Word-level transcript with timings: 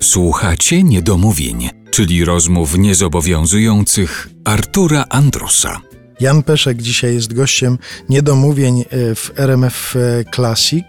Słuchacie 0.00 0.82
niedomówień, 0.82 1.70
czyli 1.90 2.24
rozmów 2.24 2.78
niezobowiązujących 2.78 4.28
Artura 4.44 5.04
Andrusa. 5.10 5.87
Jan 6.20 6.42
Peszek 6.42 6.82
dzisiaj 6.82 7.14
jest 7.14 7.32
gościem 7.32 7.78
niedomówień 8.08 8.80
e, 8.80 9.14
w 9.14 9.32
RMF 9.36 9.94
Classic. 10.34 10.84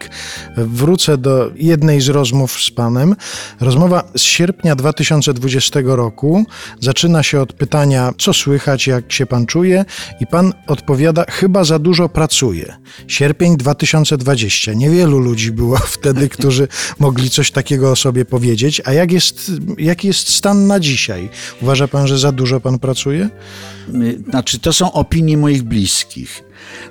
Wrócę 0.58 1.18
do 1.18 1.52
jednej 1.56 2.02
z 2.02 2.10
rozmów 2.10 2.62
z 2.62 2.72
panem. 2.72 3.16
Rozmowa 3.60 4.04
z 4.16 4.22
sierpnia 4.22 4.76
2020 4.76 5.80
roku 5.84 6.46
zaczyna 6.80 7.24
się 7.24 7.42
od 7.42 7.54
pytania, 7.54 8.14
co 8.18 8.34
słychać, 8.34 8.88
jak 8.88 9.12
się 9.12 9.26
pan 9.26 9.46
czuje, 9.46 9.86
i 10.20 10.28
pan 10.28 10.54
odpowiada, 10.68 11.26
chyba 11.30 11.64
za 11.64 11.80
dużo 11.80 12.10
pracuje. 12.10 12.76
Sierpień 13.08 13.58
2020. 13.58 14.74
Niewielu 14.74 15.20
ludzi 15.20 15.52
było 15.52 15.78
wtedy, 15.98 16.30
którzy 16.30 16.68
mogli 17.00 17.30
coś 17.30 17.52
takiego 17.52 17.92
o 17.92 17.96
sobie 17.96 18.26
powiedzieć. 18.26 18.82
A 18.86 18.94
jak 18.94 19.12
jest, 19.12 19.52
jaki 19.78 20.08
jest 20.08 20.30
stan 20.30 20.68
na 20.68 20.80
dzisiaj? 20.80 21.30
Uważa 21.62 21.88
pan, 21.88 22.08
że 22.08 22.18
za 22.18 22.32
dużo 22.32 22.60
pan 22.60 22.80
pracuje? 22.80 23.30
Znaczy, 24.30 24.60
to 24.60 24.74
są 24.74 24.92
opinie 24.92 25.19
moich 25.24 25.64
bliskich. 25.64 26.44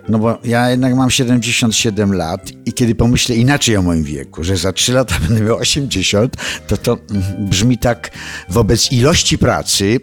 No 0.08 0.18
bo 0.18 0.38
ja 0.44 0.70
jednak 0.70 0.94
mam 0.94 1.10
77 1.10 2.14
lat 2.14 2.50
i 2.66 2.72
kiedy 2.72 2.94
pomyślę 2.94 3.36
inaczej 3.36 3.76
o 3.76 3.82
moim 3.82 4.04
wieku, 4.04 4.44
że 4.44 4.56
za 4.56 4.72
3 4.72 4.92
lata 4.92 5.14
będę 5.28 5.44
miał 5.44 5.56
80, 5.56 6.36
to 6.66 6.76
to 6.76 6.98
brzmi 7.38 7.78
tak 7.78 8.10
wobec 8.48 8.92
ilości 8.92 9.38
pracy 9.38 10.00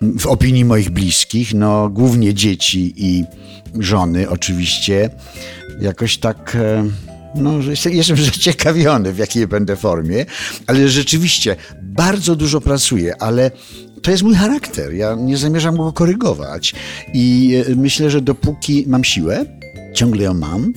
w 0.00 0.26
opinii 0.26 0.64
moich 0.64 0.90
bliskich, 0.90 1.54
no 1.54 1.88
głównie 1.88 2.34
dzieci 2.34 2.94
i 2.96 3.24
żony 3.78 4.28
oczywiście, 4.28 5.10
jakoś 5.80 6.18
tak 6.18 6.56
no, 7.34 7.52
jestem 7.90 8.16
zaciekawiony, 8.32 9.12
w 9.12 9.18
jakiej 9.18 9.46
będę 9.46 9.76
formie, 9.76 10.26
ale 10.66 10.88
rzeczywiście 10.88 11.56
bardzo 11.82 12.36
dużo 12.36 12.60
pracuję, 12.60 13.22
ale 13.22 13.50
to 14.02 14.10
jest 14.10 14.22
mój 14.22 14.34
charakter. 14.34 14.94
Ja 14.94 15.14
nie 15.14 15.36
zamierzam 15.36 15.76
go 15.76 15.92
korygować. 15.92 16.74
I 17.14 17.54
e, 17.68 17.74
myślę, 17.74 18.10
że 18.10 18.20
dopóki 18.20 18.84
mam 18.86 19.04
siłę, 19.04 19.44
ciągle 19.94 20.24
ją 20.24 20.34
mam, 20.34 20.72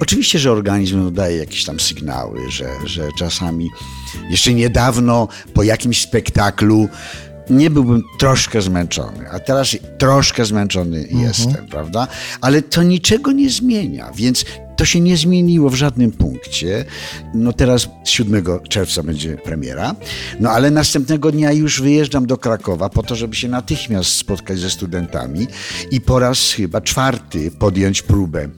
Oczywiście, 0.00 0.38
że 0.38 0.52
organizm 0.52 1.14
daje 1.14 1.36
jakieś 1.36 1.64
tam 1.64 1.80
sygnały, 1.80 2.50
że, 2.50 2.70
że 2.84 3.08
czasami 3.18 3.70
jeszcze 4.30 4.54
niedawno 4.54 5.28
po 5.54 5.62
jakimś 5.62 6.00
spektaklu 6.02 6.88
nie 7.50 7.70
byłbym 7.70 8.02
troszkę 8.18 8.62
zmęczony, 8.62 9.30
a 9.30 9.38
teraz 9.38 9.76
troszkę 9.98 10.44
zmęczony 10.44 10.98
mhm. 10.98 11.20
jestem, 11.20 11.66
prawda? 11.66 12.08
Ale 12.40 12.62
to 12.62 12.82
niczego 12.82 13.32
nie 13.32 13.50
zmienia, 13.50 14.10
więc 14.14 14.44
to 14.78 14.84
się 14.84 15.00
nie 15.00 15.16
zmieniło 15.16 15.70
w 15.70 15.74
żadnym 15.74 16.12
punkcie. 16.12 16.84
No 17.34 17.52
teraz 17.52 17.88
7 18.04 18.44
czerwca 18.68 19.02
będzie 19.02 19.36
premiera, 19.36 19.94
no 20.40 20.50
ale 20.50 20.70
następnego 20.70 21.32
dnia 21.32 21.52
już 21.52 21.82
wyjeżdżam 21.82 22.26
do 22.26 22.36
Krakowa 22.36 22.88
po 22.88 23.02
to, 23.02 23.16
żeby 23.16 23.36
się 23.36 23.48
natychmiast 23.48 24.10
spotkać 24.10 24.58
ze 24.58 24.70
studentami 24.70 25.46
i 25.90 26.00
po 26.00 26.18
raz 26.18 26.52
chyba 26.52 26.80
czwarty 26.80 27.50
podjąć 27.50 28.02
próbę 28.02 28.48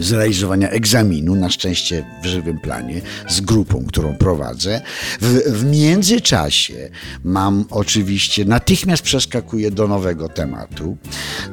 zrealizowania 0.00 0.70
egzaminu, 0.70 1.34
na 1.34 1.50
szczęście 1.50 2.04
w 2.22 2.26
żywym 2.26 2.58
planie, 2.58 3.00
z 3.28 3.40
grupą, 3.40 3.84
którą 3.88 4.16
prowadzę. 4.16 4.80
W, 5.20 5.42
w 5.46 5.64
międzyczasie 5.64 6.90
mam 7.24 7.64
oczywiście, 7.70 8.44
natychmiast 8.44 9.02
przeskakuję 9.02 9.70
do 9.70 9.88
nowego 9.88 10.28
tematu, 10.28 10.96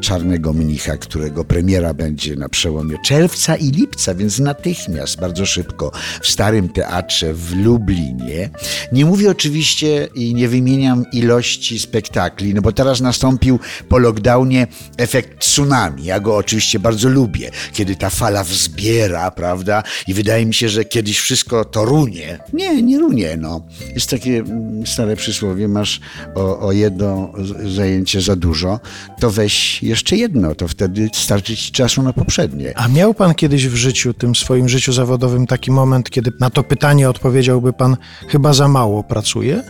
Czarnego 0.02 0.54
Mnicha, 0.54 0.98
którego 0.98 1.46
premiera 1.46 1.94
będzie 1.94 2.36
na 2.36 2.50
przełomie 2.50 2.98
czerwca 3.06 3.56
i 3.56 3.72
lipca, 3.72 4.16
więc 4.16 4.40
natychmiast, 4.40 5.20
bardzo 5.20 5.46
szybko, 5.46 5.92
w 6.22 6.28
Starym 6.28 6.70
Teatrze 6.70 7.34
w 7.34 7.56
Lublinie. 7.56 8.50
Nie 8.92 9.06
mówię 9.06 9.32
oczywiście 9.32 10.08
i 10.16 10.36
nie 10.36 10.48
wymieniam 10.48 11.06
ilości 11.14 11.80
spektakli, 11.80 12.54
no 12.54 12.62
bo 12.62 12.72
teraz 12.72 13.02
nastąpił 13.02 13.60
po 13.90 13.98
lockdownie 13.98 14.68
efekt 14.98 15.40
tsunami. 15.40 16.04
Ja 16.04 16.20
go 16.20 16.36
oczywiście 16.36 16.80
bardzo 16.80 17.10
lubię, 17.10 17.52
kiedy 17.74 17.89
kiedy 17.90 18.00
ta 18.00 18.10
fala 18.10 18.44
wzbiera, 18.44 19.32
prawda? 19.32 19.84
I 20.08 20.14
wydaje 20.14 20.46
mi 20.46 20.54
się, 20.54 20.70
że 20.70 20.86
kiedyś 20.86 21.20
wszystko 21.20 21.66
to 21.66 21.86
runie. 21.86 22.40
Nie, 22.54 22.82
nie 22.82 23.00
runie, 23.00 23.38
no. 23.38 23.62
Jest 23.94 24.10
takie 24.10 24.38
mm, 24.38 24.88
stare 24.88 25.16
przysłowie, 25.16 25.68
masz 25.68 26.00
o, 26.36 26.60
o 26.60 26.72
jedno 26.72 27.34
zajęcie 27.76 28.22
za 28.22 28.36
dużo, 28.36 28.80
to 29.20 29.32
weź 29.32 29.84
jeszcze 29.84 30.16
jedno, 30.16 30.56
to 30.56 30.68
wtedy 30.68 31.10
starczy 31.14 31.58
ci 31.58 31.72
czasu 31.72 32.04
na 32.04 32.14
poprzednie. 32.14 32.78
A 32.78 32.88
miał 32.88 33.14
pan 33.14 33.36
kiedyś 33.36 33.68
w 33.68 33.76
życiu, 33.76 34.14
tym 34.14 34.36
swoim 34.36 34.70
życiu 34.70 34.94
zawodowym, 34.94 35.48
taki 35.48 35.72
moment, 35.72 36.10
kiedy 36.10 36.32
na 36.40 36.50
to 36.50 36.64
pytanie 36.64 37.10
odpowiedziałby 37.10 37.74
pan, 37.74 37.98
chyba 38.28 38.54
za 38.54 38.68
mało 38.68 39.04
pracuje? 39.04 39.64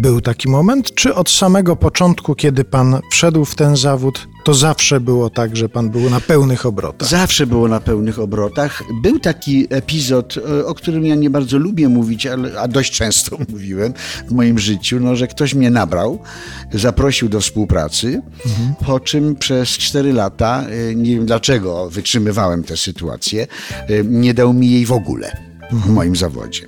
Był 0.00 0.20
taki 0.20 0.48
moment, 0.48 0.94
czy 0.94 1.14
od 1.14 1.30
samego 1.30 1.76
początku, 1.76 2.34
kiedy 2.34 2.64
pan 2.64 3.00
wszedł 3.10 3.44
w 3.44 3.54
ten 3.54 3.76
zawód, 3.76 4.28
to 4.44 4.54
zawsze 4.54 5.00
było 5.00 5.30
tak, 5.30 5.56
że 5.56 5.68
pan 5.68 5.90
był 5.90 6.10
na 6.10 6.20
pełnych 6.20 6.66
obrotach? 6.66 7.08
Zawsze 7.08 7.46
było 7.46 7.68
na 7.68 7.80
pełnych 7.80 8.18
obrotach. 8.18 8.82
Był 9.02 9.18
taki 9.18 9.66
epizod, 9.70 10.34
e, 10.36 10.66
o 10.66 10.74
którym 10.74 11.06
ja 11.06 11.14
nie 11.14 11.30
bardzo 11.30 11.58
lubię 11.58 11.88
mówić, 11.88 12.26
ale, 12.26 12.60
a 12.60 12.68
dość 12.68 12.92
często 12.92 13.38
mówiłem 13.52 13.94
w 14.28 14.32
moim 14.32 14.58
życiu, 14.58 15.00
no, 15.00 15.16
że 15.16 15.26
ktoś 15.26 15.54
mnie 15.54 15.70
nabrał, 15.70 16.18
zaprosił 16.72 17.28
do 17.28 17.40
współpracy, 17.40 18.22
mhm. 18.46 18.74
po 18.86 19.00
czym 19.00 19.36
przez 19.36 19.68
cztery 19.68 20.12
lata, 20.12 20.64
e, 20.90 20.94
nie 20.94 21.14
wiem 21.14 21.26
dlaczego 21.26 21.90
wytrzymywałem 21.90 22.64
tę 22.64 22.76
sytuację, 22.76 23.46
e, 23.72 24.04
nie 24.04 24.34
dał 24.34 24.52
mi 24.52 24.70
jej 24.70 24.86
w 24.86 24.92
ogóle 24.92 25.36
w 25.72 25.88
moim 25.88 26.16
zawodzie. 26.16 26.66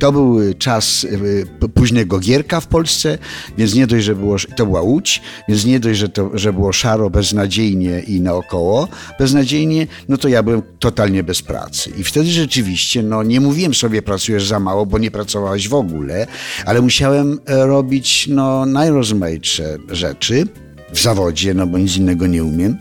To 0.00 0.12
był 0.12 0.54
czas 0.58 1.04
y, 1.04 1.46
późnego 1.74 2.18
Gierka 2.18 2.60
w 2.60 2.66
Polsce, 2.66 3.18
więc 3.58 3.74
nie 3.74 3.86
dość, 3.86 4.04
że 4.04 4.14
było, 4.14 4.36
to 4.56 4.66
była 4.66 4.80
Łódź, 4.80 5.22
więc 5.48 5.64
nie 5.64 5.80
dość, 5.80 5.98
że, 5.98 6.08
to, 6.08 6.30
że 6.34 6.52
było 6.52 6.72
szaro, 6.72 7.10
beznadziejnie 7.10 8.00
i 8.00 8.20
naokoło 8.20 8.88
beznadziejnie, 9.18 9.86
no 10.08 10.16
to 10.16 10.28
ja 10.28 10.42
byłem 10.42 10.62
totalnie 10.78 11.22
bez 11.22 11.42
pracy. 11.42 11.90
I 11.98 12.04
wtedy 12.04 12.30
rzeczywiście, 12.30 13.02
no 13.02 13.22
nie 13.22 13.40
mówiłem 13.40 13.74
sobie 13.74 14.02
pracujesz 14.02 14.46
za 14.46 14.60
mało, 14.60 14.86
bo 14.86 14.98
nie 14.98 15.10
pracowałeś 15.10 15.68
w 15.68 15.74
ogóle, 15.74 16.26
ale 16.66 16.80
musiałem 16.80 17.38
e, 17.46 17.66
robić 17.66 18.28
no 18.30 18.66
najrozmaitsze 18.66 19.78
rzeczy 19.88 20.46
w 20.92 21.02
zawodzie, 21.02 21.54
no 21.54 21.66
bo 21.66 21.78
nic 21.78 21.96
innego 21.96 22.26
nie 22.26 22.44
umiem. 22.44 22.76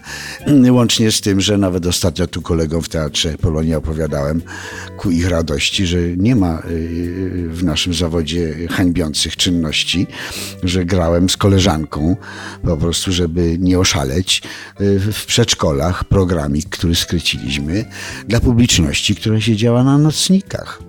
Łącznie 0.69 1.11
z 1.11 1.21
tym, 1.21 1.41
że 1.41 1.57
nawet 1.57 1.85
ostatnio 1.85 2.27
tu 2.27 2.41
kolegom 2.41 2.81
w 2.81 2.89
Teatrze 2.89 3.37
Polonia 3.37 3.77
opowiadałem 3.77 4.41
ku 4.97 5.11
ich 5.11 5.29
radości, 5.29 5.87
że 5.87 5.97
nie 6.17 6.35
ma 6.35 6.59
y, 6.59 7.49
w 7.49 7.63
naszym 7.63 7.93
zawodzie 7.93 8.55
hańbiących 8.69 9.37
czynności, 9.37 10.07
że 10.63 10.85
grałem 10.85 11.29
z 11.29 11.37
koleżanką 11.37 12.15
po 12.63 12.77
prostu, 12.77 13.11
żeby 13.11 13.57
nie 13.59 13.79
oszaleć 13.79 14.41
y, 14.81 14.99
w 14.99 15.25
przedszkolach 15.25 16.03
programik, 16.03 16.69
który 16.69 16.95
skryciliśmy 16.95 17.85
dla 18.27 18.39
publiczności, 18.39 19.15
która 19.15 19.41
siedziała 19.41 19.83
na 19.83 19.97
nocnikach 19.97 20.79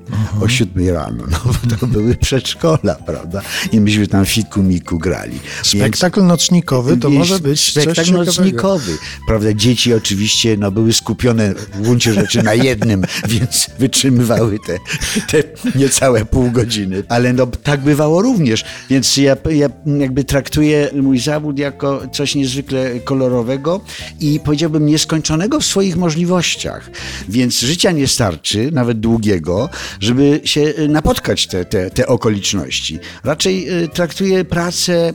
o 0.41 0.49
siódmej 0.49 0.91
rano, 0.91 1.25
no 1.33 1.39
bo 1.45 1.77
to 1.77 1.87
były 1.87 2.15
przedszkola, 2.15 2.95
prawda? 2.95 3.43
I 3.73 3.81
myśmy 3.81 4.07
tam 4.07 4.27
fiku 4.27 4.63
miku 4.63 4.99
grali. 4.99 5.39
Spektakl 5.63 6.21
Więc, 6.21 6.29
nocnikowy 6.29 6.97
to 6.97 7.10
może 7.19 7.41
być 7.41 7.61
spektakl 7.61 8.13
nocnikowy, 8.13 8.99
prawda? 9.27 9.53
Dzieci 9.53 9.95
oczywiście 9.95 10.57
no, 10.57 10.71
były 10.71 10.93
skupione 10.93 11.55
w 11.55 11.81
gruncie 11.81 12.15
rzeczy 12.15 12.43
na 12.43 12.55
jednym, 12.55 13.05
więc 13.29 13.71
wytrzymywały 13.79 14.59
te, 14.67 14.79
te 15.27 15.43
niecałe 15.79 16.25
pół 16.25 16.51
godziny. 16.51 17.03
Ale 17.09 17.33
no, 17.33 17.47
tak 17.47 17.81
bywało 17.81 18.23
również, 18.23 18.65
więc 18.91 19.17
ja, 19.17 19.37
ja 19.51 19.69
jakby 19.99 20.25
traktuję 20.25 20.91
mój 21.03 21.19
zawód 21.19 21.59
jako 21.59 22.03
coś 22.13 22.35
niezwykle 22.35 23.01
kolorowego 23.01 23.81
i 24.21 24.41
powiedziałbym 24.45 24.87
nieskończonego 24.87 25.61
w 25.61 25.67
swoich 25.67 25.97
możliwościach. 25.97 26.91
Więc 27.29 27.61
życia 27.61 27.91
nie 27.93 28.09
starczy, 28.09 28.71
nawet 28.73 29.01
długiego, 29.01 29.69
żeby 30.01 30.41
się 30.45 30.61
y, 30.61 30.89
napotkać 30.89 31.47
te, 31.47 31.65
te, 31.65 31.91
te 31.91 32.07
okoliczności. 32.07 32.99
Raczej 33.25 33.83
y, 33.85 33.89
traktuję 33.89 34.45
pracę 34.45 35.13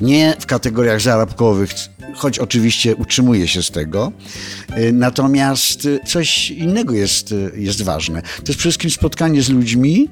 nie 0.00 0.36
w 0.40 0.46
kategoriach 0.46 1.00
zarobkowych, 1.00 1.70
choć 2.14 2.38
oczywiście 2.38 2.96
utrzymuje 2.96 3.48
się 3.48 3.62
z 3.62 3.70
tego. 3.70 4.12
Y, 4.78 4.92
natomiast 4.92 5.88
coś 6.06 6.50
innego 6.50 6.94
jest, 6.94 7.34
jest 7.54 7.82
ważne. 7.82 8.22
To 8.22 8.28
jest 8.28 8.42
przede 8.42 8.58
wszystkim 8.58 8.90
spotkanie 8.90 9.42
z 9.42 9.48
ludźmi, 9.48 10.08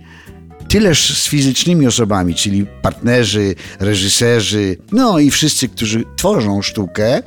tyleż 0.68 1.18
z 1.18 1.28
fizycznymi 1.28 1.86
osobami, 1.86 2.34
czyli 2.34 2.66
partnerzy, 2.82 3.54
reżyserzy, 3.80 4.76
no 4.92 5.18
i 5.18 5.30
wszyscy, 5.30 5.68
którzy 5.68 6.04
tworzą 6.16 6.62
sztukę, 6.62 7.22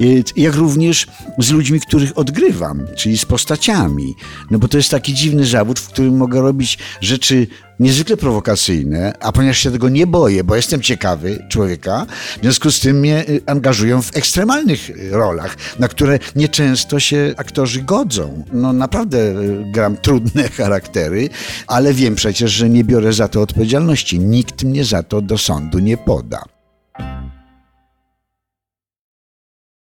y, 0.00 0.24
jak 0.36 0.54
również 0.54 1.06
z 1.38 1.50
ludźmi, 1.50 1.80
których 1.80 2.18
odgrywam, 2.18 2.86
czyli 2.96 3.18
z 3.18 3.24
postaciami. 3.24 4.14
No 4.50 4.58
bo 4.58 4.68
to 4.68 4.76
jest 4.76 4.90
taki 4.90 5.14
dziwny 5.14 5.46
zawód, 5.46 5.80
w 5.80 5.88
którym 5.88 6.16
mogę 6.16 6.40
robić 6.40 6.78
rzeczy 7.00 7.46
niezwykle 7.80 8.16
prowokacyjne, 8.16 9.12
a 9.20 9.32
ponieważ 9.32 9.58
się 9.58 9.70
tego 9.70 9.88
nie 9.88 10.06
boję, 10.06 10.44
bo 10.44 10.56
jestem 10.56 10.82
ciekawy 10.82 11.44
człowieka, 11.48 12.06
w 12.38 12.42
związku 12.42 12.70
z 12.70 12.80
tym 12.80 13.00
mnie 13.00 13.28
y, 13.28 13.40
angażują 13.46 14.02
w 14.02 14.16
ekstremalnych 14.16 14.90
y, 14.90 15.10
rolach, 15.10 15.56
na 15.78 15.88
które 15.88 16.18
nieczęsto 16.36 17.00
się 17.00 17.34
aktorzy 17.36 17.82
godzą. 17.82 18.44
No 18.52 18.72
naprawdę 18.72 19.18
y, 19.18 19.64
gram 19.72 19.96
trudne 19.96 20.48
charaktery, 20.58 21.28
ale 21.66 21.94
wiem 21.94 22.14
przecież, 22.14 22.52
że 22.52 22.70
nie 22.70 22.84
biorę 22.84 23.12
za 23.12 23.28
to 23.28 23.40
odpowiedzialności. 23.40 24.18
Nikt 24.18 24.64
mnie 24.64 24.84
za 24.84 25.02
to 25.02 25.20
do 25.20 25.38
sądu 25.38 25.78
nie 25.78 25.96
poda. 25.96 26.51